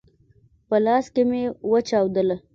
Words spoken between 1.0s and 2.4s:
کي مي وچاودله!